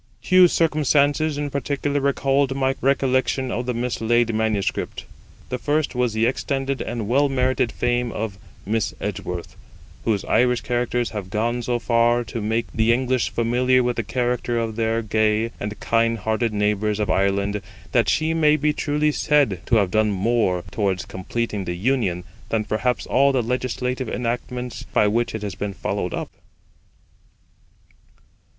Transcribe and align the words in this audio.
Two 0.23 0.47
circumstances 0.47 1.37
in 1.37 1.51
particular 1.51 1.99
recalled 2.01 2.55
my 2.55 2.73
recollection 2.81 3.51
of 3.51 3.67
the 3.67 3.73
mislaid 3.75 4.33
manuscript. 4.33 5.05
The 5.49 5.59
first 5.59 5.93
was 5.93 6.13
the 6.13 6.25
extended 6.25 6.81
and 6.81 7.07
well 7.07 7.29
merited 7.29 7.71
fame 7.71 8.11
of 8.11 8.39
Miss 8.65 8.95
Edgeworth, 8.99 9.55
whose 10.03 10.25
Irish 10.25 10.61
characters 10.61 11.11
have 11.11 11.29
gone 11.29 11.61
so 11.61 11.77
far 11.77 12.23
to 12.23 12.41
make 12.41 12.65
the 12.73 12.91
English 12.91 13.29
familiar 13.29 13.83
with 13.83 13.95
the 13.95 14.01
character 14.01 14.57
of 14.57 14.75
their 14.75 15.03
gay 15.03 15.51
and 15.59 15.79
kind 15.79 16.17
hearted 16.17 16.51
neighbours 16.51 16.99
of 16.99 17.11
Ireland, 17.11 17.61
that 17.91 18.09
she 18.09 18.33
may 18.33 18.55
be 18.55 18.73
truly 18.73 19.11
said 19.11 19.61
to 19.67 19.75
have 19.75 19.91
done 19.91 20.09
more 20.09 20.63
towards 20.71 21.05
completing 21.05 21.65
the 21.65 21.77
Union 21.77 22.23
than 22.49 22.63
perhaps 22.65 23.05
all 23.05 23.31
the 23.31 23.43
legislative 23.43 24.09
enactments 24.09 24.81
by 24.81 25.05
which 25.05 25.35
it 25.35 25.43
has 25.43 25.53
been 25.53 25.75
followed 25.75 26.15
up. 26.15 26.31